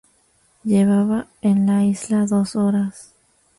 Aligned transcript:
Llevaba 0.63 1.27
en 1.43 1.67
la 1.67 1.85
isla 1.85 2.25
dos 2.25 2.55
horas. 2.55 3.13